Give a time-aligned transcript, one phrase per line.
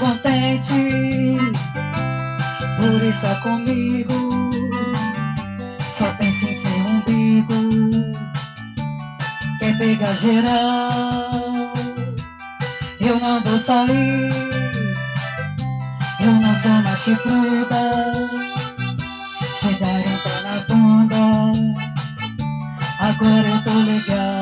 [0.00, 1.32] contente,
[2.78, 4.50] por isso é comigo.
[5.96, 8.12] Só pensa em ser umbigo,
[9.58, 11.74] quer pegar geral.
[12.98, 14.32] Eu não vou sair,
[16.20, 17.80] eu não sou mais chifruda.
[19.60, 21.74] Chegaram pé na bunda,
[22.98, 24.39] agora eu tô legal.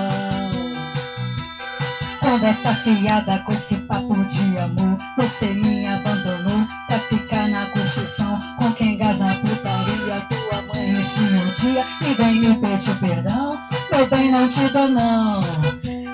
[2.28, 4.98] Conversa fiada com esse papo de amor.
[5.16, 8.38] Você me abandonou pra ficar na curtição.
[8.58, 11.82] Com quem gás na putaria, tua mãe esse meu dia.
[12.02, 13.58] E vem me pedir perdão,
[13.90, 15.40] meu bem não te dou não.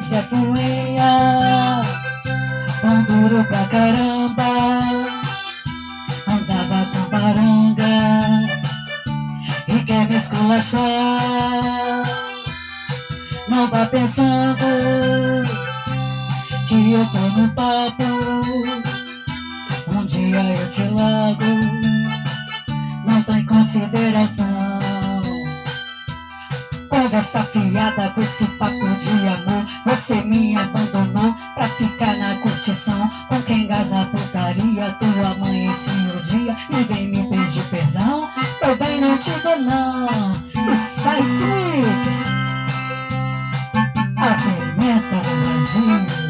[0.09, 1.83] Zé Fuinha,
[2.81, 4.81] pão duro pra caramba.
[6.29, 8.41] Andava com baranga
[9.67, 12.05] e quer me esculachar.
[13.49, 15.64] Não vá pensando
[16.67, 18.03] que eu tô no papo.
[19.89, 21.45] Um dia eu te largo,
[23.05, 24.65] não tem consideração.
[26.89, 29.67] Conversa fiada com esse papo de amor.
[29.85, 33.11] Você me abandonou pra ficar na curtição.
[33.29, 35.67] Com quem gás na putaria, tua mãe
[36.07, 36.57] meu dia.
[36.71, 38.29] E vem me pedir perdão,
[38.63, 40.35] eu bem não te dou não.
[40.95, 42.09] Spice Mix,
[44.17, 45.21] a pimenta
[45.75, 46.24] Brasil.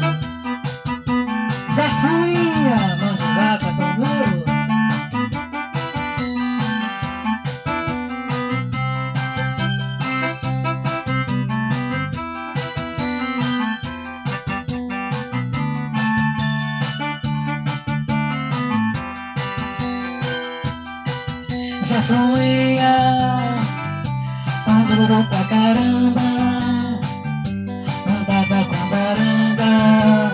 [21.95, 23.61] Zé Fuinha,
[24.65, 26.27] pão duro pra caramba.
[28.05, 30.29] Andava com baranga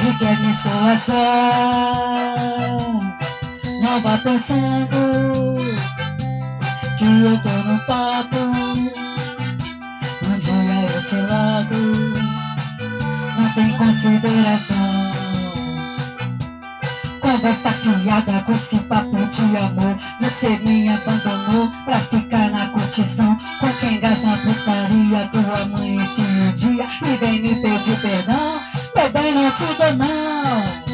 [0.00, 1.16] e quer me esculachar.
[3.82, 5.54] Não vá pensando
[6.96, 8.40] que eu tô no papo.
[10.24, 11.80] Um dia eu te largo,
[13.36, 14.97] não tem consideração.
[17.30, 19.98] Conversa fiada com esse papo de amor.
[20.18, 23.38] Você me abandonou pra ficar na curtição.
[23.60, 25.28] Com quem gás na putaria,
[25.66, 26.86] mãe esse meu dia.
[27.04, 28.58] E vem me pedir perdão,
[28.94, 30.87] meu bem não te dou não.